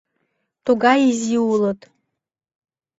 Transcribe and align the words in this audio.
Тугай 0.65 0.99
изи 1.09 1.35
улыт. 1.51 1.79